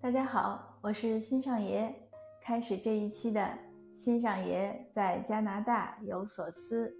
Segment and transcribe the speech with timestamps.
[0.00, 1.92] 大家好，我是新上爷。
[2.40, 3.58] 开始这一期的
[3.92, 6.94] 新上爷在加拿大有所思。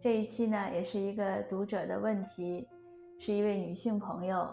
[0.00, 2.66] 这一期呢，也是一个读者的问题，
[3.18, 4.48] 是一位女性朋友，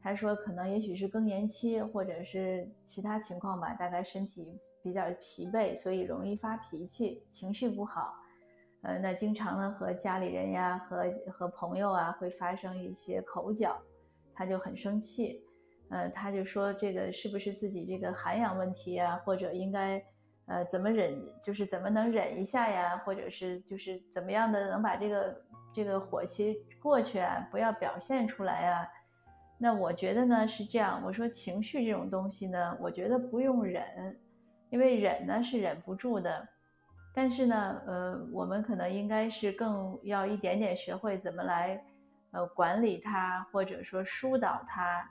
[0.00, 8.14] 她说可能也许是更年期，或者是其他情况吧，大概身体比较疲惫，所以容易发脾气，情绪不好。
[8.82, 13.76] 呃，那经常呢和家里人呀，和和朋友啊会发生一些口角，
[14.32, 15.42] 她就很生气。
[15.88, 20.02] 呃，他就说这个是不是自己这个涵养问题啊，或者应该，
[20.46, 25.42] 呃，怎么忍，就是怎么能忍一下呀，或者是就是怎么样的能把这个
[25.72, 28.88] 这个火气过去啊，不要表现出来啊。
[29.58, 33.84] 那我觉得呢是这样，我说情绪这种东西呢，我觉得不用忍，
[34.70, 36.48] 因为忍呢是忍不住的，
[37.14, 41.80] 但是呢，呃，我们可能应该是更要一点点学会怎么来，
[42.32, 45.08] 呃，管理它，或者说疏导它。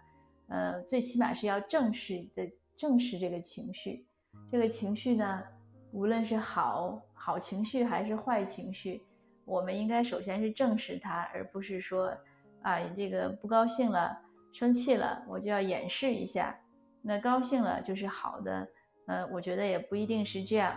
[0.48, 4.06] 呃，最起码是要正视的，正视这个情绪。
[4.52, 5.44] 这个情绪呢，
[5.92, 9.02] 无论是好好情绪还是坏情绪，
[9.44, 12.16] 我们应该首先是正视它，而不是说
[12.62, 14.16] 啊，这个不高兴了、
[14.54, 16.56] 生气了，我就要掩饰一下。
[17.02, 18.68] 那高兴了就是好的，
[19.08, 20.76] 呃，我觉得也不一定是这样，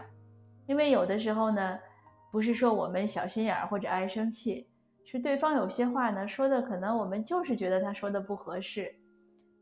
[0.67, 1.79] 因为有的时候呢，
[2.31, 4.67] 不是说我们小心眼儿或者爱生气，
[5.05, 8.95] 是对方有些话呢说的，可能我们就是觉得他说的不合适。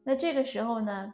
[0.08, 1.12] 那这个时候呢，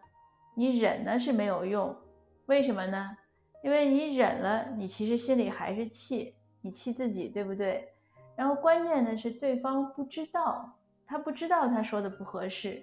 [0.55, 1.97] 你忍呢是没有用，
[2.45, 3.17] 为什么呢？
[3.65, 7.89] 因为你忍了，你其实心里还是气，你气自己，对不对？
[8.37, 10.71] 然后关键的是对方不知道，
[11.07, 12.83] 他不知道他说的不合适。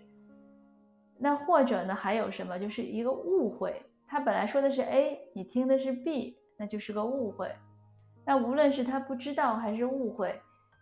[1.19, 2.57] 那或者呢，还有什么？
[2.57, 7.53] 就是一个误会，他本来说的是 A，你听的是 B，那就是个误会。
[8.25, 10.41] 那无论是他不知道还是误会，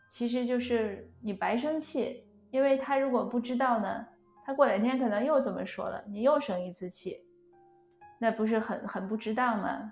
[0.09, 4.07] 其实就是你白生气，因为他如果不知道呢？
[4.47, 7.21] 他过两天可能又这么说了，你又生一次气，
[8.17, 9.91] 那不是很很不值当吗？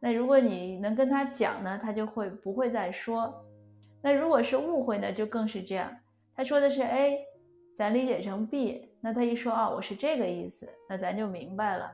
[0.00, 3.44] 那如果你能跟他讲呢，他就会不会再说。
[4.00, 5.94] 那如果是误会呢，就更是这样。
[6.34, 7.18] 他说的是 A，
[7.76, 11.92] 咱理解成 B，那他一说啊，我是这个意思，那咱就明白了。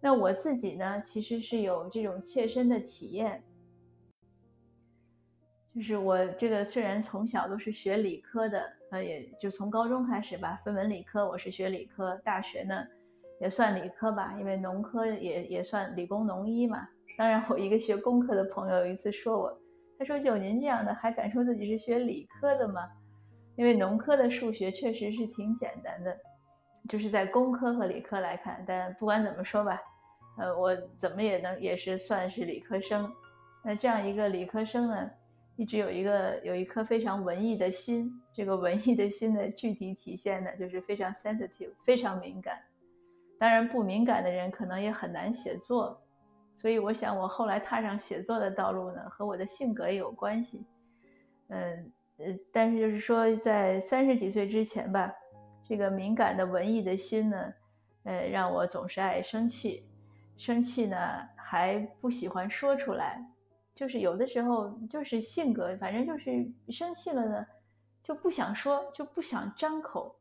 [0.00, 3.40] 那我自己呢，其实是有这种切身的体验。
[5.72, 12.20] 就是我这个虽然从小都是学理科的，呃，也就从高中开始吧，分文理科，我是学理科。
[12.24, 12.84] 大学呢，
[13.40, 16.88] 也算理科吧，因为农科也也算理工农医嘛。
[17.16, 19.60] 当然，我一个学工科的朋友有一次说我，
[19.96, 22.80] 他说：“就您这样的，还敢说自己是学理科的吗？”
[23.56, 26.16] 因为农科的数学确实是挺简单的，
[26.88, 28.64] 就是在工科和理科来看。
[28.66, 29.80] 但不管怎么说吧，
[30.38, 33.08] 呃，我怎么也能也是算是理科生。
[33.62, 35.10] 那这样一个理科生呢？
[35.60, 42.58] 一直有一个有一颗非常文艺的心，这个文艺的心的具体体现呢，就是非常 sensitive，非常敏感。
[43.38, 46.00] 当然，不敏感的人可能也很难写作。
[46.56, 50.66] 所以，我想我后来踏上写作的道路呢，和我的性格也有关系。
[51.48, 55.12] 嗯呃，但是就是说，在三十几岁之前吧，
[55.68, 57.52] 这个敏感的文艺的心呢，
[58.04, 59.86] 呃，让我总是爱生气，
[60.38, 60.96] 生气呢
[61.36, 63.22] 还不喜欢说出来。
[63.80, 67.46] 就是有的时候就是性格，反正就是生气了呢，
[68.02, 70.14] 就不想说，就不想张口。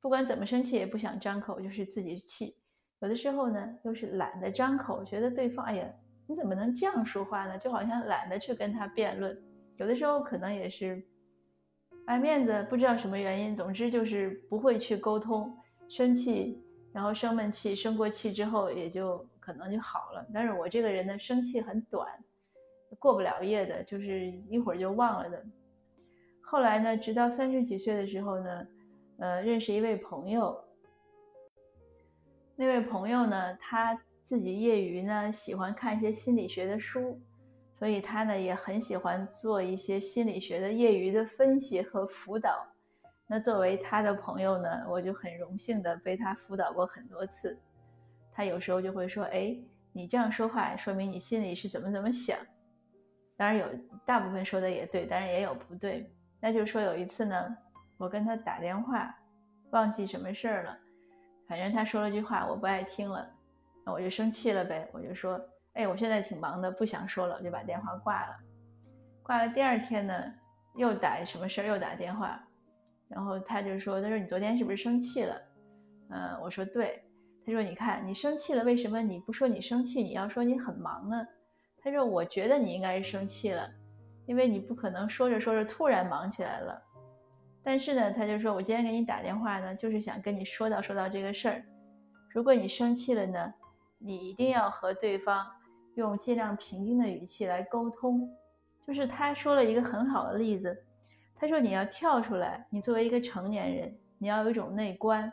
[0.00, 2.56] 不管怎么生气也不想张口，就是自己气。
[2.98, 5.88] 有的时候呢，又是懒得张口，觉得对方，哎呀，
[6.26, 7.56] 你怎么能这样说话呢？
[7.56, 9.40] 就好像懒得去跟他辩论。
[9.76, 11.00] 有的时候可能也是
[12.06, 15.56] 爱面子，不知道什么原因，总之就是不会去沟通。
[15.88, 16.60] 生气，
[16.92, 20.26] 然后生闷气，生过气之后也就可能就好了。
[20.34, 22.08] 但是我这个人呢，生气很短。
[22.98, 25.44] 过不了夜的，就是一会儿就忘了的。
[26.40, 28.66] 后来呢，直到三十几岁的时候呢，
[29.18, 30.62] 呃，认识一位朋友。
[32.56, 37.20] 那位朋友呢，他自己业余呢喜欢看一些心理学的书，
[37.78, 42.66] 所以他呢也很喜欢做一些心理学的业余的分析和辅导。
[43.26, 47.58] 那作为他的朋友呢，我就很荣幸的被他辅导过很多次。
[48.32, 49.56] 他有时候就会说：“哎，
[49.92, 52.38] 你这样说话，说明你心里是怎么怎么想。”
[53.36, 53.66] 当然有，
[54.06, 56.10] 大部分说的也对，但是也有不对。
[56.40, 57.56] 那就是说有一次呢，
[57.96, 59.14] 我跟他打电话，
[59.70, 60.78] 忘记什么事儿了，
[61.48, 63.28] 反正他说了句话我不爱听了，
[63.84, 64.88] 那我就生气了呗。
[64.92, 65.40] 我就说，
[65.72, 68.36] 哎，我现在挺忙的，不想说了，我就把电话挂了。
[69.22, 70.14] 挂了第二天呢，
[70.76, 72.40] 又打什么事儿又打电话，
[73.08, 75.42] 然后他就说，他说你昨天是不是生气了？
[76.10, 77.02] 嗯，我说对。
[77.46, 81.26] 他说你看你生气了，为什么你不说你生气，你要说你很忙呢？
[81.84, 83.70] 他说：“我觉得你应该是生气了，
[84.24, 86.80] 因为你不可能说着说着突然忙起来了。
[87.62, 91.62] 但是呢，他就说我今天给你打电话呢，就是想跟你说到说到这个事儿，
[92.30, 93.52] 如果你生气了呢，
[93.98, 95.46] 你一定要和对方
[95.96, 98.26] 用尽量平静的语气来沟通。
[98.86, 100.74] 就是他说了一个很好的例子，
[101.36, 105.30] 他说你要跳出来，你作为一个成年人，你要有一种内观，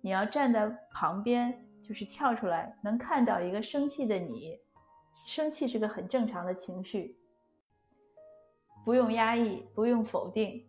[0.00, 1.52] 你要站在旁边，
[1.82, 4.56] 就是跳出来，能看到一个生气的你。
[5.28, 7.14] 生气是个很正常的情绪，
[8.82, 10.64] 不用压抑，不用否定。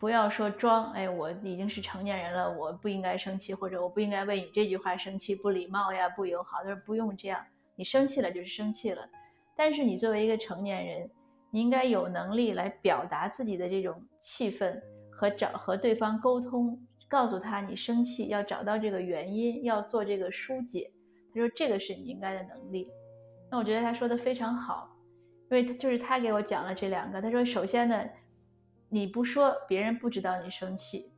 [0.00, 6.62] 不要说装，哎，我已经是成年人了，我不应该生气，或者我不应该为你这句话生气，不礼貌呀，不友好。
[6.62, 7.44] 他说不用这样，
[7.76, 9.06] 你生气了就是生气了。
[9.54, 11.10] 但是你作为一个成年人，
[11.50, 20.90] 你应该有能力来表达自己的这种气愤和找和对方沟通，告诉他你生气要找到这个原因，要做这个疏解。
[21.34, 22.88] 他说这个是你应该的能力。
[23.50, 24.96] 那我觉得他说的非常好，
[25.50, 27.20] 因为就是他给我讲了这两个。
[27.20, 28.02] 他说首先呢。
[28.92, 31.12] 你不说，别人不知道你生气，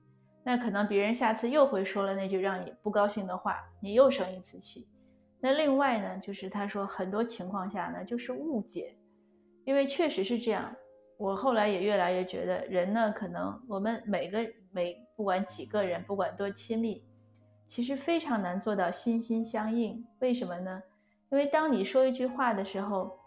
[0.44, 4.86] 那可能别人下次又会说了那句让你不高兴的话，你又生一次气。
[5.40, 8.94] 那另外呢，就是他说很多情况下呢，就是误解，
[9.64, 10.70] 因为确实是这样。
[11.16, 17.02] 我后来也越来越觉得，人呢，可能我们每个每不管几个人，不管多亲密，
[17.66, 20.06] 其实非常难做到心心相印。
[20.18, 20.82] 为什么呢？
[21.32, 23.18] 因为当你说一句话的时候，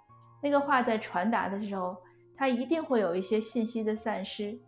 [0.41, 1.97] 那个话在传达的时候。
[2.37, 4.59] 它一定会有一些信息的散失。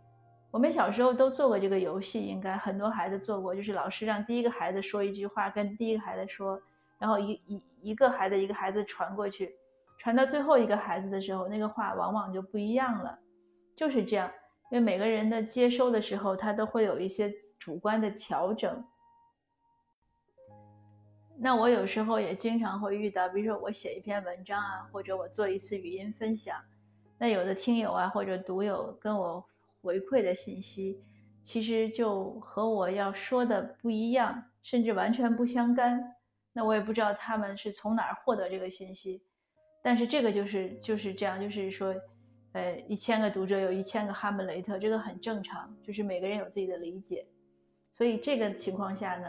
[0.52, 3.54] 我们小时候都做过这个游戏，应该很多孩子做过。
[3.54, 6.58] 就是老师让第一个孩子说一句话，跟第一个孩子说，
[6.98, 9.54] 然后一一一个孩子一个孩子传过去，
[10.00, 13.20] 传到最后一个孩子的时候，那个话往往就不一样了。
[13.76, 14.32] 就是这样，
[14.72, 17.30] 因为每个人的接收的时候，他都会有一些
[17.60, 18.82] 主观的调整。
[21.40, 26.56] 那我有时候也经常会遇到，比如说我写一篇文章啊，或者我做一次语音分享。
[27.18, 29.46] 那有的听友啊，或者读友跟我
[29.82, 31.00] 回馈的信息，
[31.44, 36.00] 其实就和我要说的不一样，甚至完全不相干。
[36.54, 39.22] 那我也不知道他们是从哪儿获得这个信息。
[39.84, 41.96] 但是这个就是就是这样，就是说，
[42.54, 47.26] 呃，一千个读者有一千个哈姆雷特，这个很正常，就是每个人有自己的理解。
[47.94, 49.28] 所以这个情况下呢，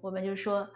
[0.00, 0.68] 我们就说，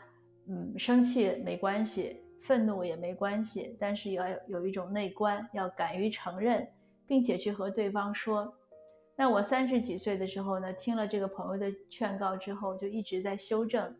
[0.48, 2.20] 嗯，生气没关系。
[2.42, 6.68] 愤怒也没关系，但是要有一种内观，要敢于承认，
[7.06, 8.52] 并且去和对方说。
[9.14, 13.94] 那我三十几岁的时候呢，听了这个朋友的劝告之后，就一直在修正。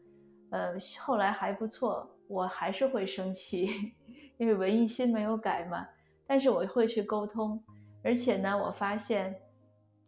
[0.51, 3.71] 呃，后来还不错，我还是会生气，
[4.39, 5.87] 因为文艺心没有改嘛。
[6.27, 7.63] 但是我会去沟通，
[8.03, 9.41] 而且呢，我发现，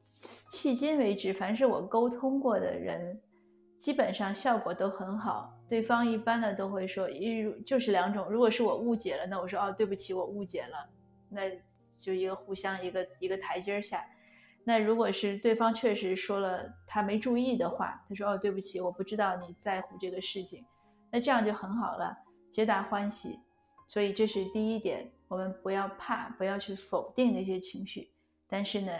[0.09, 3.21] 迄今为止，凡是我沟通过的人。
[3.85, 10.89] 基本上效果都很好，对方一般呢都会说，一就是两种，如果是我误解了，那我说哦对不起，我误解了，
[11.29, 11.43] 那
[11.99, 14.03] 就一个互相一个一个台阶下。
[14.65, 20.65] 那如果是对方确实说了他没注意的话，他说哦对不起，我不知道你在乎这个事情，
[21.11, 22.17] 那这样就很好了，
[22.51, 23.39] 皆大欢喜。
[23.87, 28.09] 所以这是第一点，我们不要怕，不要去否定那些情绪，
[28.49, 28.91] 但是呢，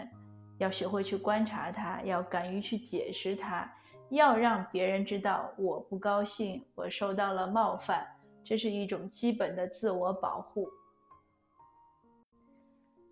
[0.59, 3.67] 要学会去观察它，要敢于去解释它。
[4.09, 8.05] 要让别人知道我不高兴，我受到了冒犯，
[8.43, 10.69] 这是一种基本的自我保护。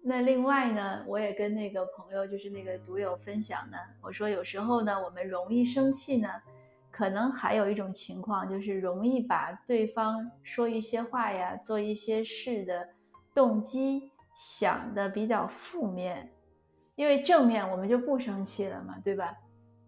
[0.05, 6.29] 那另外呢，我也跟那个朋友，就是那个读友分享呢，我说有时候呢，我们容易生气呢，
[6.91, 12.89] 可能还有一种情况，就是容易把对方说一些话呀、做一些事的
[13.33, 16.29] 动机想的比较负面，
[16.95, 19.33] 因为正面我们就不生气了嘛，对吧？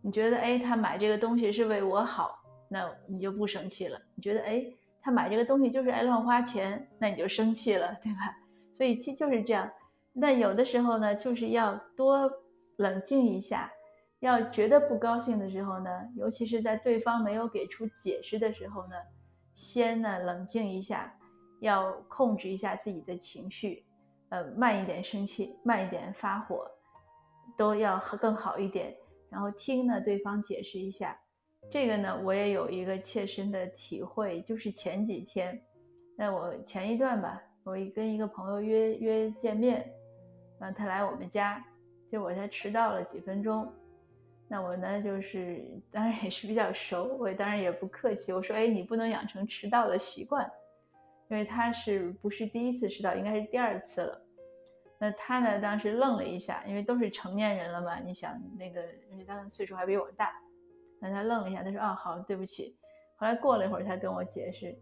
[0.05, 3.99] 你觉得哎，他买这个东西是为我好，那你就不生气了。
[4.13, 4.63] 你觉得哎，
[5.01, 8.37] 他买这个东西就是爱乱花钱，那你就生气了，对吧？
[8.77, 9.67] 所以其实就是这样。
[10.13, 12.31] 那有的时候呢，就是要多
[12.75, 13.71] 冷静一下。
[14.19, 18.95] 要觉得不高兴的时候呢，尤其是在对方没有给出解释的时候呢，
[19.55, 21.11] 先呢冷静一下，
[21.61, 23.83] 要控制一下自己的情绪，
[24.29, 26.69] 呃，慢一点生气，慢一点发火，
[27.57, 28.95] 都要更好一点。
[29.35, 31.19] 然后听呢，对方解释一下，
[31.69, 35.61] 这个呢，我也有一个切身的体会，就是前几天，
[36.15, 39.85] 那我前一段吧，我跟一个朋友约约见面，
[40.57, 41.61] 然后他来我们家，
[42.09, 43.69] 结果他迟到了几分钟，
[44.47, 50.49] 那我呢就是当然也是比较熟，我当然也不客气，我说，哎，你不能养成迟到的习惯，
[51.27, 54.21] 因为他是不是第一次迟到，应该是第二次了。
[54.97, 55.59] 那他呢？
[55.59, 57.99] 当时愣了一下，因为都是成年人了嘛。
[57.99, 60.31] 你想那个，而且他岁数还比我大。
[60.99, 62.77] 那他愣了一下，他说：“哦，好，对不起。”
[63.17, 64.73] 后来过了一会儿，他跟我解释，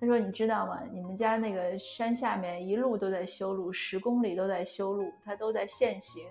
[0.00, 0.80] 他说：“你知道吗？
[0.90, 6.26] 你们家那个山下面一路都在修路，十公里都在修路，他都在限行，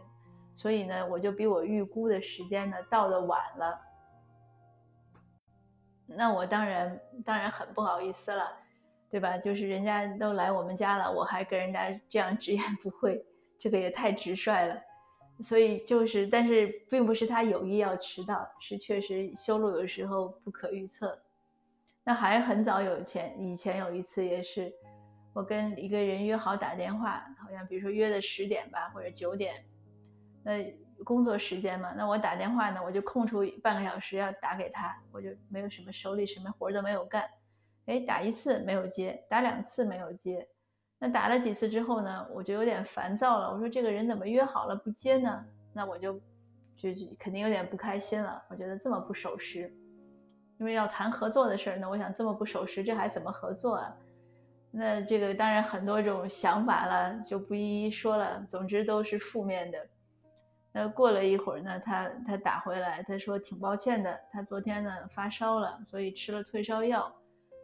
[0.56, 3.80] 所以呢，我就比我预估的时间呢到的晚了。”
[6.10, 8.58] 那我当然当然很不好意思了，
[9.10, 9.38] 对吧？
[9.38, 13.26] 就是人家都来我们家了，我还跟人家这样直言不讳，
[13.58, 14.82] 这个也太直率了。
[15.44, 21.18] 所以就是，但是并不是他有意要迟到，是确实修路有时候不可预测。
[22.04, 24.74] 那还很早有前以前有一次也是，
[25.34, 29.64] 我跟一个人约好打电话，好像比如说约的十点吧，或者九点，
[30.44, 30.74] 那
[31.04, 37.30] 工作时间嘛，那我打电话呢，我就空出半个小时要打给他，我就没有什么手里什么活都没有干，
[37.88, 40.48] 哎，打一次没有接，打两次没有接。
[41.00, 43.52] 那打了几次之后呢，我就有点烦躁了。
[43.52, 45.46] 我说这个人怎么约好了不接呢？
[45.74, 46.14] 那我就
[46.76, 48.42] 就就肯定有点不开心了。
[48.50, 49.72] 我觉得这么不守时，
[50.60, 53.96] 因为要谈合作的事儿呢，我想这么不守时，这还怎么合作啊？
[54.72, 58.44] 那这个当然很多种想法了，就不一一说了。
[58.50, 59.80] 总之都是负面的。
[60.74, 67.12] 那过了一会儿呢，他他打回来，他说挺抱歉的，他昨天呢发烧了，所以吃了退烧药，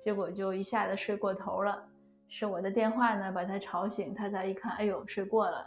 [0.03, 1.81] 结果就一下子睡过头了。
[2.27, 5.65] 是我的电话呢，把他吵醒，他才一看，哎呦，睡过了。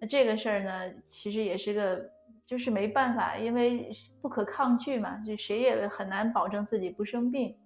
[0.00, 2.08] 那这个事儿呢，其实也是个，
[2.46, 3.90] 就是没办法，因为
[4.22, 7.56] 不可抗拒嘛，就谁也很难保证自己不生病。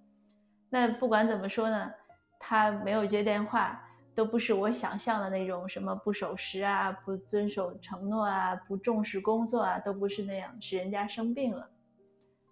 [0.67, 1.91] 那不管怎么说呢，
[2.39, 3.79] 他没有接电话，
[4.15, 11.69] 都不是我想象的那种什么不守时啊、不遵守承诺啊、不重视工作啊，都不是那样，是人家生病了。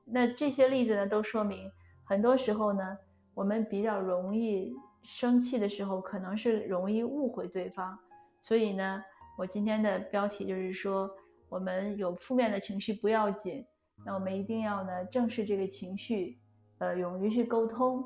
[0.05, 1.71] 那这些例子呢，都说明
[2.03, 2.97] 很多时候呢，
[3.37, 4.73] 我们比较容易。
[5.03, 7.97] 生气的时候可能是容易误会对方，
[8.41, 9.01] 所以呢，
[9.37, 11.09] 我今天的标题就是说，
[11.47, 13.65] 我们有负面的情绪不要紧，
[14.05, 16.37] 那我们一定要呢正视这个情绪，
[16.79, 18.03] 呃，勇于去沟通，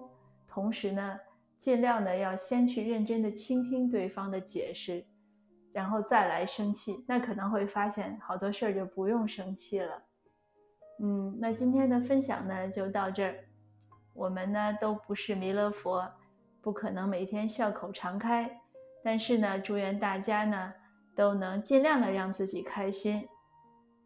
[0.48, 1.20] 同时呢，
[1.58, 5.04] 尽量的要先去认真的倾听对方的解释，
[5.74, 10.04] 然后再来生气，那可能会发现好多事儿就不用生气了。
[11.00, 13.44] 嗯，那今天的分享呢就到这儿，
[14.14, 16.12] 我们呢都不是弥勒佛。
[16.62, 18.60] 不可能每天笑口常开，
[19.04, 20.74] 但是呢，祝愿大家呢
[21.16, 23.28] 都能尽量的让自己开心。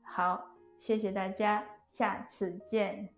[0.01, 0.45] 好，
[0.79, 3.14] 谢谢大家，下次见。